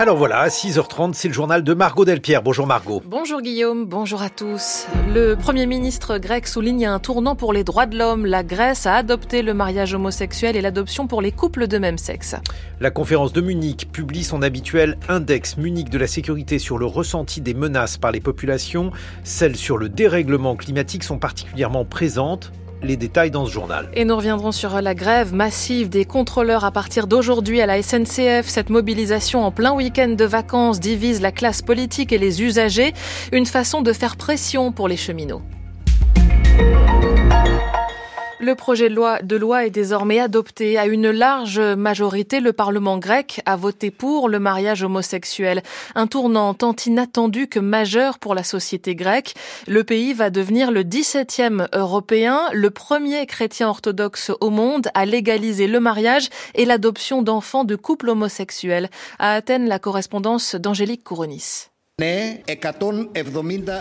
[0.00, 2.42] Alors voilà, à 6h30, c'est le journal de Margot Delpierre.
[2.42, 3.02] Bonjour Margot.
[3.04, 4.86] Bonjour Guillaume, bonjour à tous.
[5.12, 8.24] Le Premier ministre grec souligne un tournant pour les droits de l'homme.
[8.24, 12.34] La Grèce a adopté le mariage homosexuel et l'adoption pour les couples de même sexe.
[12.80, 17.42] La conférence de Munich publie son habituel index Munich de la sécurité sur le ressenti
[17.42, 18.92] des menaces par les populations.
[19.22, 23.88] Celles sur le dérèglement climatique sont particulièrement présentes les détails dans ce journal.
[23.94, 28.46] Et nous reviendrons sur la grève massive des contrôleurs à partir d'aujourd'hui à la SNCF.
[28.46, 32.92] Cette mobilisation en plein week-end de vacances divise la classe politique et les usagers.
[33.32, 35.42] Une façon de faire pression pour les cheminots.
[38.42, 40.78] Le projet de loi, de loi est désormais adopté.
[40.78, 45.62] À une large majorité, le Parlement grec a voté pour le mariage homosexuel.
[45.94, 49.34] Un tournant tant inattendu que majeur pour la société grecque.
[49.68, 55.66] Le pays va devenir le 17e européen, le premier chrétien orthodoxe au monde à légaliser
[55.66, 58.88] le mariage et l'adoption d'enfants de couples homosexuels.
[59.18, 61.69] À Athènes, la correspondance d'Angélique Kouronis.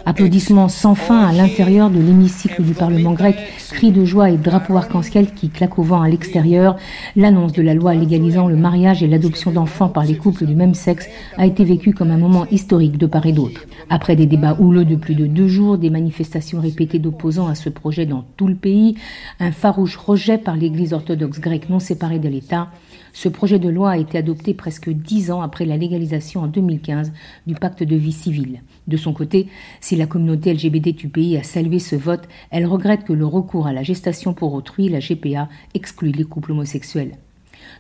[0.06, 3.38] Applaudissements sans fin à l'intérieur de l'hémicycle du Parlement grec,
[3.72, 6.76] cris de joie et drapeaux arc-en-ciel qui claquent au vent à l'extérieur.
[7.16, 10.74] L'annonce de la loi légalisant le mariage et l'adoption d'enfants par les couples du même
[10.74, 13.66] sexe a été vécue comme un moment historique de part et d'autre.
[13.90, 17.70] Après des débats houleux de plus de deux jours, des manifestations répétées d'opposants à ce
[17.70, 18.96] projet dans tout le pays,
[19.40, 22.68] un farouche rejet par l'Église orthodoxe grecque non séparée de l'État,
[23.14, 27.12] ce projet de loi a été adopté presque dix ans après la légalisation en 2015
[27.48, 28.62] du pacte de vie civile.
[28.88, 29.48] De son côté,
[29.82, 33.68] si la communauté LGBT du pays a salué ce vote, elle regrette que le recours
[33.68, 37.12] à la gestation pour autrui, la GPA, exclue les couples homosexuels.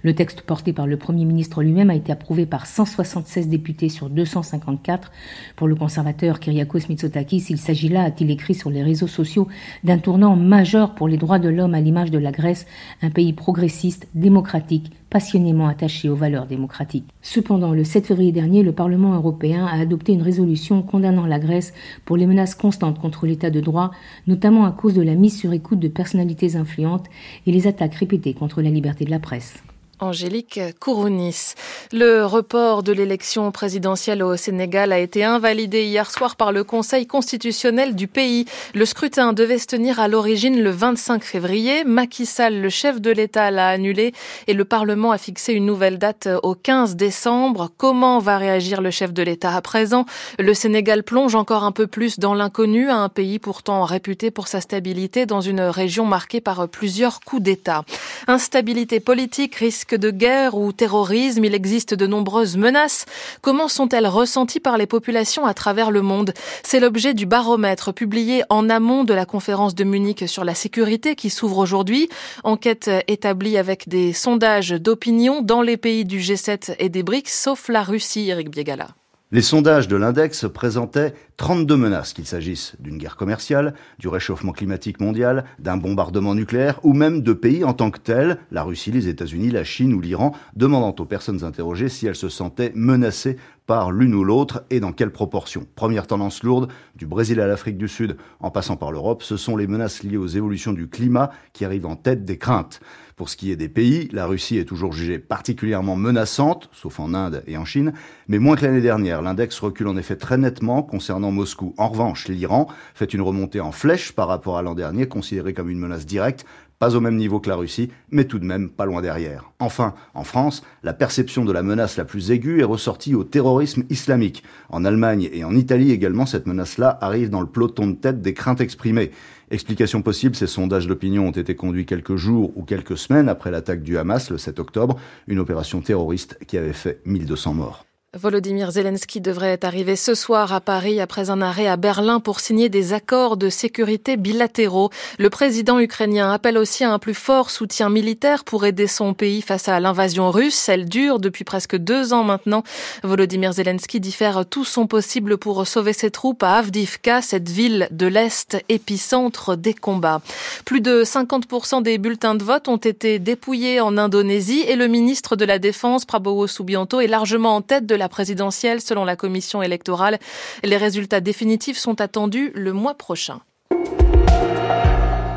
[0.01, 4.09] Le texte porté par le Premier ministre lui-même a été approuvé par 176 députés sur
[4.09, 5.11] 254.
[5.55, 9.47] Pour le conservateur Kyriakos Mitsotakis, il s'agit là, a-t-il écrit sur les réseaux sociaux,
[9.83, 12.65] d'un tournant majeur pour les droits de l'homme à l'image de la Grèce,
[13.01, 17.09] un pays progressiste, démocratique, passionnément attaché aux valeurs démocratiques.
[17.21, 21.73] Cependant, le 7 février dernier, le Parlement européen a adopté une résolution condamnant la Grèce
[22.05, 23.91] pour les menaces constantes contre l'état de droit,
[24.27, 27.07] notamment à cause de la mise sur écoute de personnalités influentes
[27.45, 29.63] et les attaques répétées contre la liberté de la presse.
[29.99, 31.53] Angélique Kourounis.
[31.91, 37.07] Le report de l'élection présidentielle au Sénégal a été invalidé hier soir par le Conseil
[37.07, 38.45] constitutionnel du pays.
[38.73, 41.83] Le scrutin devait se tenir à l'origine le 25 février.
[41.83, 44.13] Macky Sall, le chef de l'État, l'a annulé
[44.47, 47.69] et le Parlement a fixé une nouvelle date au 15 décembre.
[47.77, 50.05] Comment va réagir le chef de l'État à présent?
[50.37, 54.61] Le Sénégal plonge encore un peu plus dans l'inconnu, un pays pourtant réputé pour sa
[54.61, 57.83] stabilité dans une région marquée par plusieurs coups d'État.
[58.27, 63.05] Instabilité politique risque de guerre ou terrorisme, il existe de nombreuses menaces.
[63.41, 66.33] Comment sont-elles ressenties par les populations à travers le monde?
[66.63, 71.15] C'est l'objet du baromètre publié en amont de la conférence de Munich sur la sécurité
[71.15, 72.09] qui s'ouvre aujourd'hui.
[72.43, 77.69] Enquête établie avec des sondages d'opinion dans les pays du G7 et des BRICS, sauf
[77.69, 78.89] la Russie, Eric Biegala.
[79.31, 84.99] Les sondages de l'index présentaient 32 menaces, qu'il s'agisse d'une guerre commerciale, du réchauffement climatique
[84.99, 89.07] mondial, d'un bombardement nucléaire ou même de pays en tant que tels, la Russie, les
[89.07, 93.37] États-Unis, la Chine ou l'Iran, demandant aux personnes interrogées si elles se sentaient menacées
[93.69, 95.67] par l'une ou l'autre et dans quelle proportion.
[95.75, 99.55] Première tendance lourde, du Brésil à l'Afrique du Sud en passant par l'Europe, ce sont
[99.55, 102.79] les menaces liées aux évolutions du climat qui arrivent en tête des craintes.
[103.15, 107.13] Pour ce qui est des pays, la Russie est toujours jugée particulièrement menaçante, sauf en
[107.13, 107.93] Inde et en Chine,
[108.27, 109.21] mais moins que l'année dernière.
[109.21, 111.75] L'index recule en effet très nettement concernant Moscou.
[111.77, 115.69] En revanche, l'Iran fait une remontée en flèche par rapport à l'an dernier, considéré comme
[115.69, 116.43] une menace directe,
[116.79, 119.51] pas au même niveau que la Russie, mais tout de même pas loin derrière.
[119.59, 123.83] Enfin, en France, la perception de la menace la plus aiguë est ressortie au terrorisme
[123.89, 124.43] islamique.
[124.69, 128.33] En Allemagne et en Italie également, cette menace-là arrive dans le peloton de tête des
[128.33, 129.11] craintes exprimées.
[129.51, 133.83] Explication possible, ces sondages d'opinion ont été conduits quelques jours ou quelques semaines après l'attaque
[133.83, 134.95] du Hamas le 7 octobre,
[135.27, 137.88] une opération terroriste qui avait fait 1200 morts.
[138.17, 142.67] Volodymyr Zelensky devrait arriver ce soir à Paris après un arrêt à Berlin pour signer
[142.67, 144.89] des accords de sécurité bilatéraux.
[145.19, 149.43] Le président ukrainien appelle aussi à un plus fort soutien militaire pour aider son pays
[149.43, 150.69] face à l'invasion russe.
[150.69, 152.63] Elle dure depuis presque deux ans maintenant.
[153.03, 157.89] Volodymyr Zelensky dit faire tout son possible pour sauver ses troupes à Avdivka, cette ville
[157.91, 160.21] de l'Est épicentre des combats.
[160.65, 165.35] Plus de 50% des bulletins de vote ont été dépouillés en Indonésie et le ministre
[165.35, 169.61] de la Défense, Prabowo Subianto, est largement en tête de la présidentielle selon la commission
[169.61, 170.17] électorale.
[170.63, 173.41] Les résultats définitifs sont attendus le mois prochain.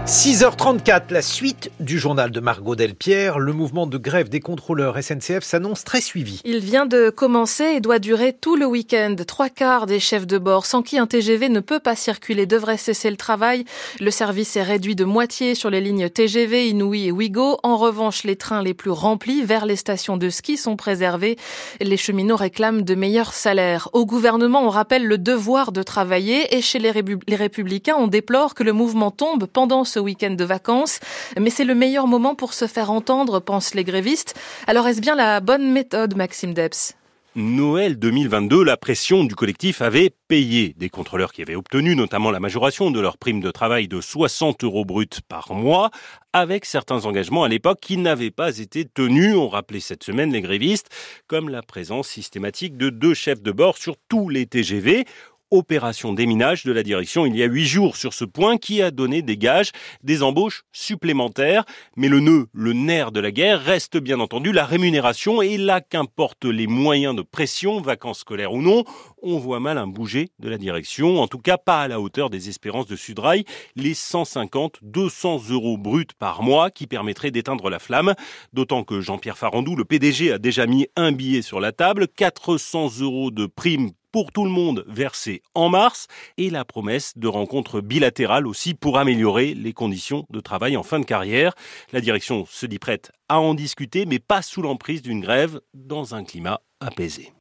[0.06, 3.38] 6h34, la suite du journal de Margot Delpierre.
[3.38, 6.40] Le mouvement de grève des contrôleurs SNCF s'annonce très suivi.
[6.44, 9.14] Il vient de commencer et doit durer tout le week-end.
[9.24, 12.78] Trois quarts des chefs de bord sans qui un TGV ne peut pas circuler devraient
[12.78, 13.64] cesser le travail.
[14.00, 17.60] Le service est réduit de moitié sur les lignes TGV, Inouï et Ouigo.
[17.62, 21.36] En revanche, les trains les plus remplis vers les stations de ski sont préservés.
[21.80, 23.88] Les cheminots réclament de meilleurs salaires.
[23.92, 28.64] Au gouvernement, on rappelle le devoir de travailler et chez les, républicains, on déplore que
[28.64, 31.00] le mouvement tombe pendant ce week-end de vacances.
[31.38, 34.34] Mais c'est le meilleur moment pour se faire entendre, pensent les grévistes.
[34.66, 36.94] Alors est-ce bien la bonne méthode, Maxime Debs?
[37.34, 40.74] Noël 2022, la pression du collectif avait payé.
[40.76, 44.64] Des contrôleurs qui avaient obtenu notamment la majoration de leur prime de travail de 60
[44.64, 45.90] euros bruts par mois,
[46.34, 50.42] avec certains engagements à l'époque qui n'avaient pas été tenus, ont rappelé cette semaine les
[50.42, 50.90] grévistes,
[51.26, 55.06] comme la présence systématique de deux chefs de bord sur tous les TGV
[55.52, 58.90] opération déminage de la direction il y a huit jours sur ce point qui a
[58.90, 59.70] donné des gages,
[60.02, 61.64] des embauches supplémentaires.
[61.96, 65.80] Mais le nœud, le nerf de la guerre reste bien entendu la rémunération et là
[65.80, 68.84] qu'importent les moyens de pression, vacances scolaires ou non,
[69.22, 72.30] on voit mal un bouger de la direction, en tout cas pas à la hauteur
[72.30, 73.44] des espérances de Sudrail,
[73.76, 78.14] les 150, 200 euros bruts par mois qui permettraient d'éteindre la flamme,
[78.52, 83.00] d'autant que Jean-Pierre Farandou, le PDG, a déjà mis un billet sur la table, 400
[83.00, 86.06] euros de prime pour tout le monde versé en mars
[86.36, 91.00] et la promesse de rencontres bilatérales aussi pour améliorer les conditions de travail en fin
[91.00, 91.54] de carrière.
[91.92, 96.14] La direction se dit prête à en discuter, mais pas sous l'emprise d'une grève dans
[96.14, 97.32] un climat apaisé.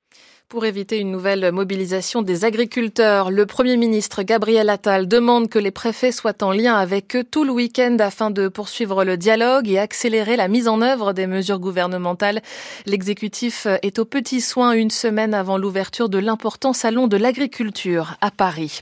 [0.51, 5.71] Pour éviter une nouvelle mobilisation des agriculteurs, le Premier ministre Gabriel Attal demande que les
[5.71, 9.79] préfets soient en lien avec eux tout le week-end afin de poursuivre le dialogue et
[9.79, 12.41] accélérer la mise en œuvre des mesures gouvernementales.
[12.85, 18.29] L'exécutif est au petit soin une semaine avant l'ouverture de l'important salon de l'agriculture à
[18.29, 18.81] Paris.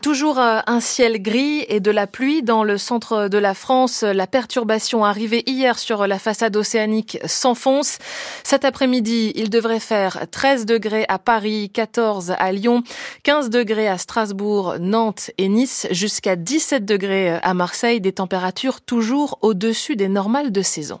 [0.00, 4.04] Toujours un ciel gris et de la pluie dans le centre de la France.
[4.04, 7.98] La perturbation arrivée hier sur la façade océanique s'enfonce.
[8.44, 12.82] Cet après-midi, il devrait faire 13 degrés à Paris, 14 à Lyon,
[13.24, 19.38] 15 degrés à Strasbourg, Nantes et Nice, jusqu'à 17 degrés à Marseille, des températures toujours
[19.42, 21.00] au-dessus des normales de saison.